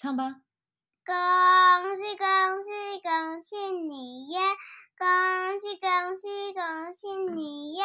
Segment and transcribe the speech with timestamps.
[0.00, 0.36] 唱吧。
[1.04, 2.26] 恭喜恭
[2.62, 4.40] 喜恭喜你呀！
[4.96, 7.84] 恭喜恭喜恭喜你呀！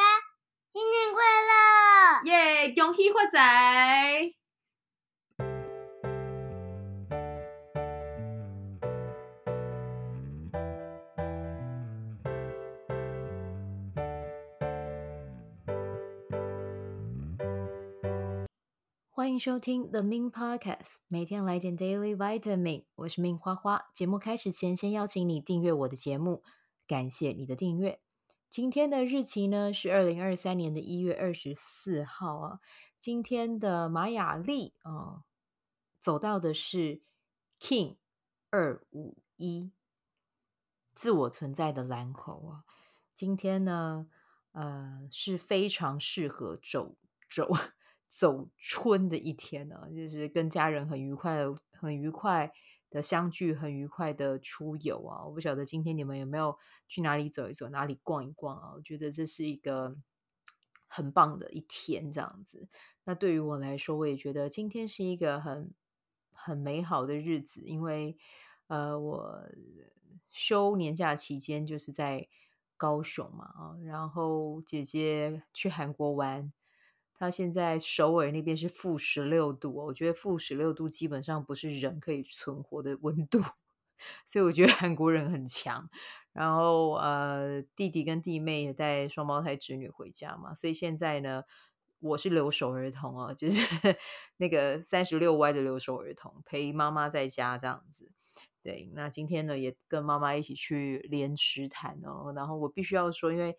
[0.71, 2.23] 新年快乐！
[2.23, 2.73] 耶！
[2.73, 4.34] 恭喜发财！
[19.15, 22.83] 欢迎收听 The Min Podcast，每天来点 Daily Vitamin。
[22.95, 23.89] 我是 Min 花花。
[23.93, 26.43] 节目开始前，先邀请你订阅我的节目，
[26.85, 28.01] 感谢你的订阅。
[28.49, 32.59] 今天的日期呢是二零二三年的一月二十四号啊。
[32.99, 35.23] 今天的玛雅历啊，
[35.97, 37.01] 走到的是
[37.57, 37.95] King
[38.49, 39.71] 二五一，
[40.93, 42.65] 自我存在的蓝猴啊。
[43.13, 44.09] 今天呢，
[44.51, 46.97] 呃，是非常适合走
[47.29, 47.49] 走。
[48.07, 51.43] 走春的一天呢，就是跟家人很愉快、
[51.79, 52.51] 很愉快
[52.89, 55.25] 的相聚，很愉快的出游啊！
[55.25, 56.57] 我不晓得今天你们有没有
[56.87, 58.71] 去哪里走一走，哪里逛一逛啊？
[58.75, 59.97] 我觉得这是一个
[60.87, 62.69] 很棒的一天，这样子。
[63.03, 65.73] 那对于我来说，我也觉得今天是一个很
[66.31, 68.17] 很美好的日子，因为
[68.67, 69.49] 呃，我
[70.31, 72.29] 休年假期间就是在
[72.77, 76.53] 高雄嘛，啊，然后姐姐去韩国玩。
[77.17, 83.41] 他现在首尔那边是负十六度，我觉得负十六度基本上不是人可以存活的温度，
[84.27, 85.89] 所以我觉得韩国人很强。
[86.33, 91.43] 然后呃，弟弟跟弟妹也带双胞胎侄女回家嘛，所以现在呢，
[91.99, 93.61] 我是留守儿童哦，就是
[94.35, 98.11] 那个三十六 Y 的留守儿童，陪妈妈在家这样子。
[98.61, 103.57] 对，那今天呢也跟妈妈一起去莲池潭哦，然后我必须要说，因为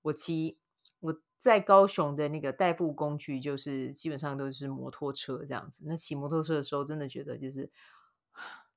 [0.00, 0.56] 我骑。
[1.04, 5.84] 我在高雄的那个代步工具，就是基本上都是摩托车这样子。
[5.86, 7.70] 那骑摩托车的时候，真的觉得就是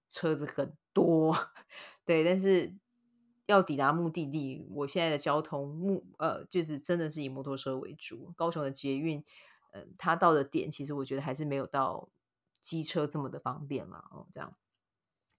[0.10, 1.34] 车子很多，
[2.04, 2.26] 对。
[2.26, 2.76] 但是
[3.46, 8.34] 要抵达目的地，我现在的交通目呃，就是真的是以摩托车为主。
[8.36, 9.24] 高雄的捷运，
[9.72, 12.10] 嗯、呃，它到的点，其实我觉得还是没有到
[12.60, 14.04] 机车这么的方便嘛。
[14.12, 14.54] 哦，这样。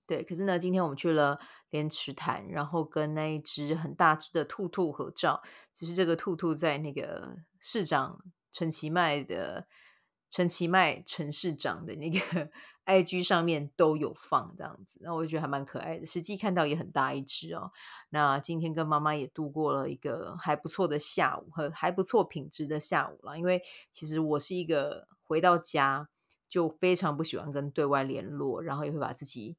[0.08, 1.38] 对，可是呢，今天我们去了
[1.68, 5.42] 莲池潭，然后跟那一只很大只的兔兔合照。
[5.74, 8.18] 就是这个兔兔在那个市长
[8.50, 9.68] 陈其迈的
[10.30, 12.50] 陈其迈陈市长的那个
[12.86, 16.06] IG 上面都有放这样子，那我就觉得还蛮可爱的。
[16.06, 17.70] 实际看到也很大一只哦。
[18.08, 23.38] 那今天跟妈妈也度过了一个还不错的下午，和还不错品质的下午了。
[23.38, 26.08] 因为其实我是一个回到家
[26.48, 29.58] 就非常不喜欢跟对外联络，然后也会把自己。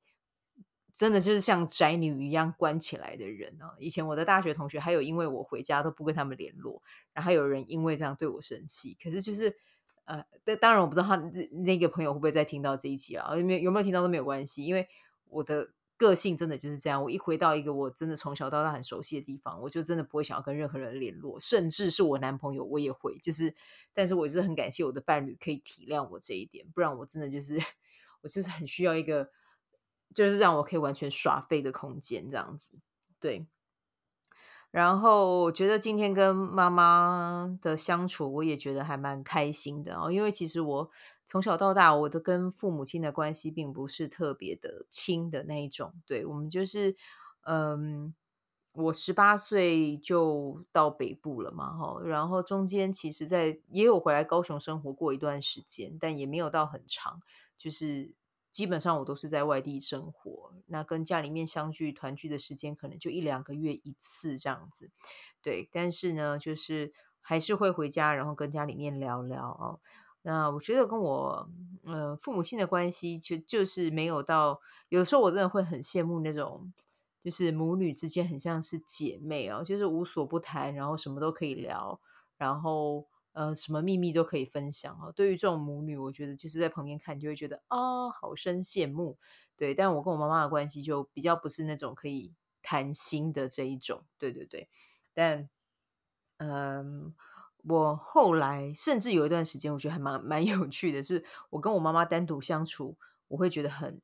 [0.94, 3.76] 真的就是像宅女一样关起来的人啊！
[3.80, 6.82] 以前我的大学同学还有因为我回家都不跟他们联络，
[7.14, 8.98] 然后还有人因为这样对我生气。
[9.02, 9.56] 可是就是
[10.06, 10.26] 呃，
[10.60, 11.16] 当然我不知道他
[11.64, 13.38] 那个朋友会不会再听到这一集了？
[13.38, 14.90] 有没有有没有听到都没有关系，因为
[15.30, 17.02] 我的个性真的就是这样。
[17.04, 23.18] 我一回到一个我真的从小到大很熟悉的地方，我就真的不会想要跟任何人联络，甚至是我男朋友我也会。
[23.20, 23.54] 就是，
[23.94, 27.58] 但是我就是很感谢我的伴侣可以体谅我这一点，不然我真的就是
[28.22, 29.30] 我就是很需要一个。
[30.14, 32.72] 就是让我可以完全耍废的空间，这样子，
[33.20, 33.48] 对。
[34.72, 40.12] 然后我觉得今天跟妈妈的相处，我也觉得还蛮开心的哦。
[40.12, 40.92] 因为其实我
[41.26, 45.96] 从小到大，我的跟父母亲的关系并不是特别的亲的那一种。
[46.06, 46.96] 对，我们就是，
[47.48, 48.14] 嗯，
[48.76, 52.00] 我十八岁就到北部了嘛，哈。
[52.04, 57.22] 然后中间其实在也有回来高雄生活过一段时间，但也没有到很长，
[57.58, 58.14] 就是。
[58.52, 64.90] 基本上我都是在外地生活，那跟家里面相聚团聚的时间可能就一两个月一次这样子，
[65.42, 65.70] 对。
[65.72, 69.80] 但是呢，就是还是会回家，然后跟家里面聊聊哦。
[70.24, 71.50] 那我觉得跟我
[71.84, 74.60] 呃父母亲的关系就就是没有到，
[74.90, 76.74] 有时候我真的会很羡慕那种，
[77.24, 82.00] 就是母女之间很像是姐妹哦，就是无所不谈，然后什么都可以聊，
[82.38, 83.06] 然后。
[83.32, 85.12] 呃，什么秘密都可以分享哦。
[85.16, 89.18] 对于这种母女，我觉得就是在旁边看就会觉得啊、好生羡慕。
[89.56, 94.06] 对，但我跟我妈妈的关系就比较不是那种可以谈心的这一种。
[94.18, 94.68] 对对对，
[95.14, 95.50] 但
[96.38, 97.14] 嗯，
[97.64, 102.98] 我后来甚至有一段时间，我觉得还蛮蛮有趣的，是我跟我妈妈单独相处，
[103.30, 104.02] 我会觉得很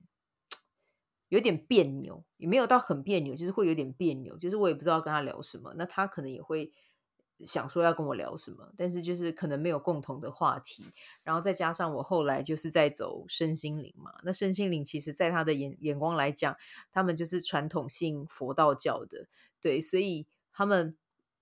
[1.30, 6.72] 有点别扭，也没有到很别扭，就是会有点别扭，就是我也不知道跟她聊什么，那她可能也会。
[7.40, 10.86] 想说要跟我聊什么，但是就是可能没有共同的话题，
[11.24, 16.56] 然后再加上我后来就是在走身心灵嘛，那身心灵其实在他的眼眼光来讲，
[16.92, 19.28] 他们就是传统性佛道教的，
[19.60, 20.96] 对，所以他们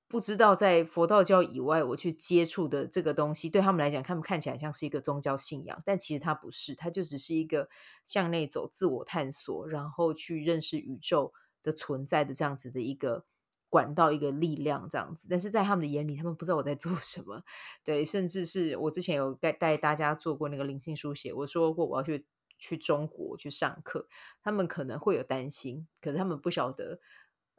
[0.07, 7.69] 不知道在佛道教以外，我去接触的这个东西，对他们来讲，他们看起来像是一个宗教信仰，但其实它不是，它就只是一个
[8.05, 13.25] 向内走、自我探索，然后去认识宇宙的存在的这样子的一个
[13.73, 15.25] 管道、一个力量这样子。
[15.27, 17.41] 但是在他们的眼里，他们不知道我在做 什么。
[17.83, 22.27] 对，甚至是我之前有带带大家做过那个灵性书写，我说过我要去
[22.59, 24.07] 去中国去上课，
[24.43, 26.99] 他们可能会有担心，可是他们不晓得，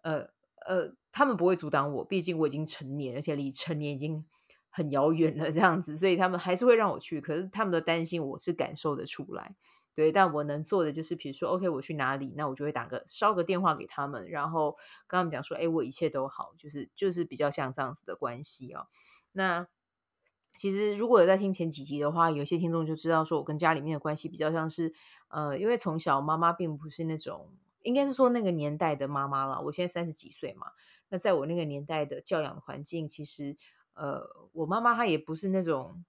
[0.02, 0.30] 呃。
[0.66, 4.24] 呃，他们不会阻挡我，毕竟我已经成年，而且离成年已经
[4.70, 7.20] 很遥远了，这样子，所以他们还是会让我去。
[7.20, 9.54] 可是他们的担心，我是感受得出来，
[9.94, 10.12] 对。
[10.12, 14.72] 但我能做的就是，比如说，OK，我去哪里，那我就会打个烧个电话给他们，然后
[15.06, 18.88] 跟他们讲说，哎，我一切都好，就是就是比较像这样子的关系哦。
[19.32, 19.68] 那
[20.56, 24.92] 其实如果有在听前几集的话，有些听众就知道，说我跟家里面的关系比较像是，
[25.28, 27.52] 呃，因为从小妈妈并不是那种。
[27.82, 29.60] 应该是说那个年代的妈妈了。
[29.60, 30.68] 我现在三十几岁嘛，
[31.10, 33.58] 那在我那个年代的教养环境，其实，
[33.92, 34.22] 呃，
[34.54, 36.02] 我妈妈她也不是那种，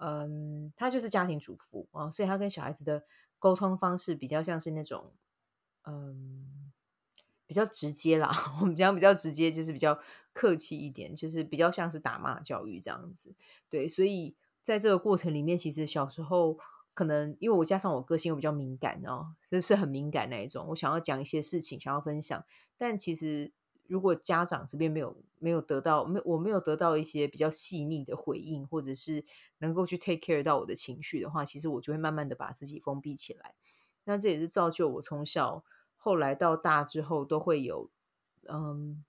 [0.00, 3.04] 嗯，她就是家庭主妇啊，所以她跟小孩子的
[3.38, 5.12] 沟通方式比较像是那种，
[5.84, 6.72] 嗯，
[7.46, 8.30] 比较直接啦。
[8.60, 10.00] 我们讲比较直接，就是比较
[10.32, 13.34] 客气一点，就是比较像是打骂教育这样子。
[13.68, 16.58] 对，所以在这个过程里面，其实小时候。
[16.92, 20.66] 可能因为我加上我个性又比较敏感哦，所以是很敏感那一种。
[20.68, 22.44] 我想要讲一些事情，想要分享，
[22.76, 23.52] 但其实
[23.90, 29.24] 如果家长这边没有没有得到，没我没有得到一些比较细腻的回应，或者是
[29.58, 33.56] 能够去 take care 到我的情绪的话，其实我就会慢慢的把自己封闭起来。
[34.04, 35.64] 那这也是造就我从小
[35.96, 37.90] 后来到大之后都会有，
[38.48, 39.04] 嗯，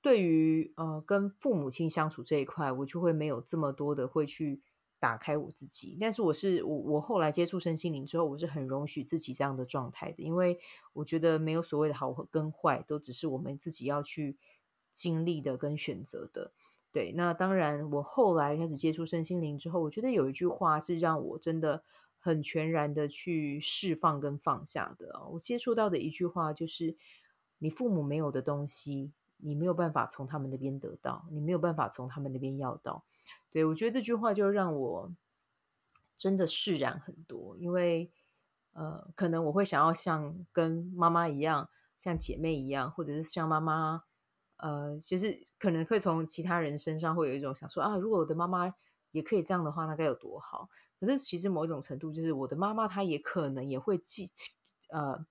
[0.00, 4.62] 对于呃跟父母亲相处这一块，我就会没有这么多的会去。
[5.00, 10.58] 打开我自己，但是我是我，我后来接触身心灵之后，我是很容许自己这样的状态的，因为
[10.92, 14.36] 我觉得没有所谓的好跟坏，都只是我们自己要去
[14.90, 16.52] 经历的跟选择的。
[16.90, 21.84] 对，那当然，我后来开始接触身心灵之后，我觉得有一句话是让我真的
[22.18, 25.28] 很全然的去释放跟放下的。
[25.32, 26.96] 我接触到的一句话就是：
[27.58, 33.04] 你父母没有的东西，你没有办法从他们那边得到，你没有办法从他们那边要到。
[33.50, 35.12] 对，我觉得这句话就让我
[36.16, 38.12] 真的释然很多，因为
[38.72, 41.68] 呃，可能我会想要像跟妈妈一样，
[41.98, 44.04] 像姐妹一样，或者是像妈妈，
[44.56, 48.72] 呃，就是可能可以从其他人身上会有一种想说啊，如果我的妈妈
[49.12, 50.68] 也可以这样的话，那该有多好。
[51.00, 54.26] 可是其实某一种程度，就是我的妈妈她也可能也会记
[54.90, 55.24] 呃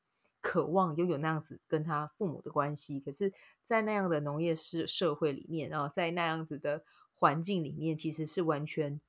[0.47, 3.33] 渴望拥有那样子跟他父母的关系，可是，
[3.63, 6.83] 在那样的农业社社会里面，然后在那样子的。
[7.19, 9.01] 环境里面其实是完全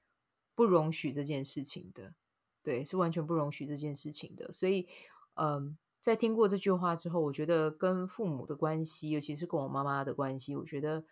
[0.55, 2.14] 不容许这件事情的，
[2.62, 4.50] 对，是完全不容许这件事情的。
[4.50, 4.88] 所以，
[5.35, 11.05] 嗯，在听过这句话之后，我觉得跟父母的关系，尤其是跟我妈妈的关系，我觉得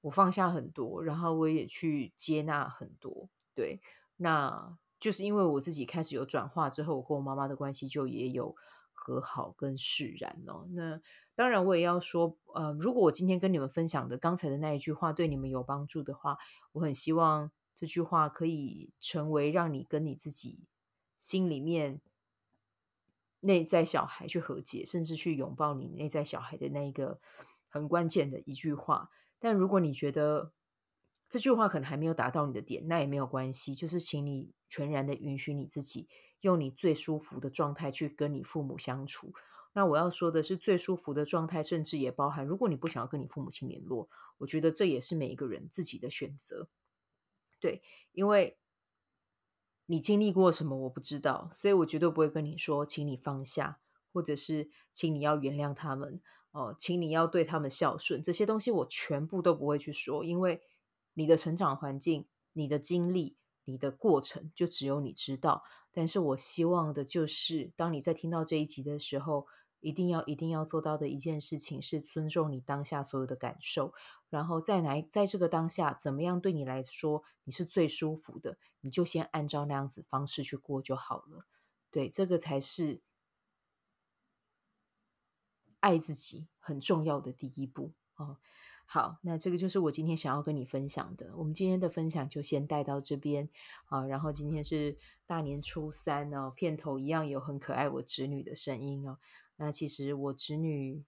[0.00, 3.28] 我放下很多，然后我也去接纳很多。
[3.54, 3.82] 对，
[4.16, 8.56] 那就是因为我自己开始有转化之后，我跟我妈妈的关系就也有
[8.98, 10.66] 和好跟释然哦。
[10.72, 11.00] 那。
[11.38, 16.36] 当然，我也要说，呃，如果我今天跟你们分享的刚才的那一句话对你们有帮助的话，
[16.72, 20.66] 我很希望这句话可以成为让你跟你自己
[21.16, 22.00] 心里面
[23.38, 27.20] 内在小孩去和解，甚至去拥抱你内在小孩的那一个
[27.68, 29.08] 很关键的一句话。
[29.38, 30.52] 但如果你觉得
[31.28, 36.08] 这句话可能还没有达到你的点，那也没有关系，就是请你全然的允许你自己，
[36.40, 39.32] 用你最舒服的状态去跟你父母相处。
[39.74, 46.68] 那我要说的是，最舒服的状态，甚至也包含，如果你不想要跟你父母亲联络，我觉得这也是每一个人自己的选择。
[47.60, 48.58] 对，因为
[49.86, 53.80] 你经历过什么，我不知道，所以我绝对不会跟你说，请你放下，
[54.12, 60.62] 或者是请你要原谅他们，哦，请你要对他们孝顺，这些东西我全部都不会去说，因为
[61.14, 63.36] 你的成长环境、你的经历、
[63.68, 65.62] 你的过程，就只有你知道。
[65.92, 69.46] 但是我希望的就是，当你在听到这一集的时候，
[69.80, 73.92] 一定要一定要做到的一件事情是尊重你当下所有的感受，
[74.30, 81.44] 然后在来在这个当下怎么样对你来说你是最舒服的，你就先按照那样子方式去过就好了。
[81.90, 83.02] 对，这个才是
[85.80, 88.38] 爱自己很重要的第一步哦。
[88.90, 91.30] 好，那这个就是我今天想要跟你分享的。
[91.36, 93.50] 我们今天的分享就先带到这边
[93.84, 94.06] 啊。
[94.06, 99.18] 然后今天是大年初三哦，片头一样有很可爱我侄女的声音哦。
[99.56, 101.04] 那其实我侄女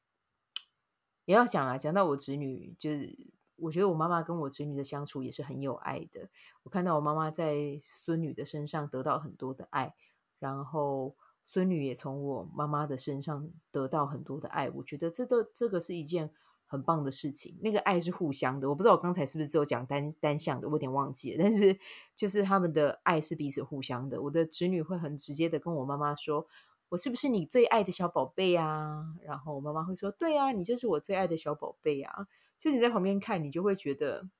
[1.25, 3.17] 也要讲啊，讲到我侄女，就是
[3.57, 6.29] 我觉得我妈妈跟我侄女的相处也是很有爱的。
[6.65, 9.95] 我看到我妈妈在孙女的身上得到很多的爱，
[10.39, 14.69] 然后孙女也从我妈妈的身上得到很多的爱。
[14.69, 16.31] 我觉得这都这个是一件
[16.71, 17.59] 很棒的事情。
[17.61, 21.39] 那个爱是互相的，我不知道我刚才是不是只有讲单单向的，我有点忘记了。
[21.43, 21.77] 但是
[22.15, 24.23] 就是他们的爱是彼此互相的。
[24.23, 26.47] 我的侄女会很直接的跟我妈妈说
[26.91, 34.31] ：“我是不是你最爱的小宝贝啊？”然后我妈妈会说：“对啊，你就是我最爱的小宝贝啊。”就你在旁边看，你就会觉得。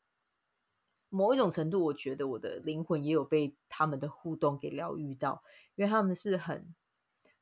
[1.13, 5.43] 某一种程度，我觉得我的灵魂也有被他们的互动给疗愈到，
[5.75, 6.73] 因为他们是很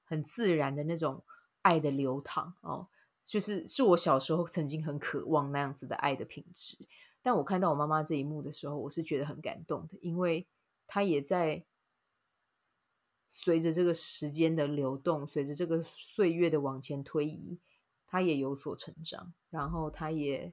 [0.04, 1.23] 很自然的那种
[1.61, 2.88] 爱的流淌哦，
[3.23, 6.77] 就是是我小时候曾经很渴望那样子的爱的品质。
[7.23, 10.47] 但我看到我妈妈这一幕的时候，我是觉得很感动的，因为
[10.87, 11.65] 她也在
[13.29, 17.59] 随着这个时间的流动，随着这个岁月的往前推移，
[18.07, 20.53] 她也有所成长，然后她也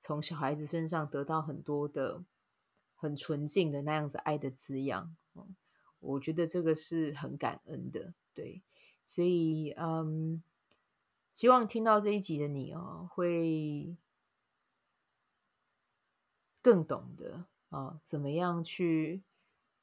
[0.00, 2.24] 从小孩子身上得到很多的。
[3.02, 5.56] 很纯净的那样子爱的滋养，嗯，
[6.00, 8.62] 我觉得这个是很感恩的，对，
[9.06, 10.42] 所以嗯，
[11.32, 13.96] 希望听到这一集的你哦，会
[16.62, 19.22] 更懂得啊，怎么样去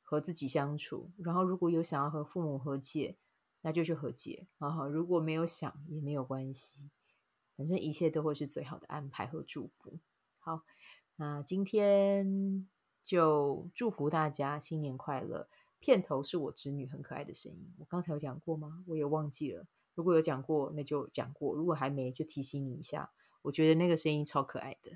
[0.03, 1.11] 和自己相处。
[1.17, 3.17] 然后，如果有想要和父母和解，
[3.61, 4.87] 那就去和解啊。
[4.87, 6.89] 如果没有想，也没有关系，
[7.55, 9.99] 反正一切都会是最好的安排和祝福。
[10.39, 10.63] 好，
[11.15, 12.67] 那今天。
[13.07, 15.47] 就祝福大家新年快乐！
[15.79, 18.83] 片头是我侄女很可爱的声音，我刚才有讲过吗？
[18.85, 19.65] 我也忘记了。
[19.97, 23.09] 如果有讲过，那就讲过；如果还没，就提醒你一下。
[23.41, 24.91] 我觉得那个声音超可爱的。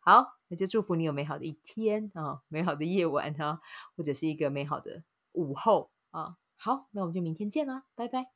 [0.00, 3.60] 好，那就祝福你有美好的一天啊、美好的夜晚哈、
[3.94, 8.28] 或者是一个美好的午后啊、好，那我们就明天见啦，拜拜。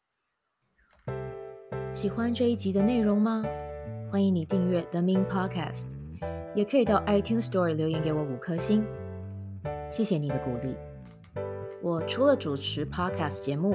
[1.90, 3.42] 喜欢这一集的内容吗？
[4.12, 5.86] 欢迎你订阅 The Min Podcast，
[6.54, 8.84] 也可以到 iTunes Store 留言给我五颗星。
[9.90, 10.76] 谢谢你的鼓励。
[11.82, 13.74] 我除了主持 Podcast 节目，